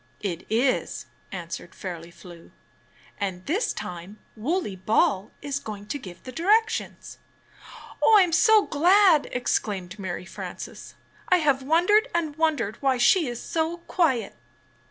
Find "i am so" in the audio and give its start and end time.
8.17-8.63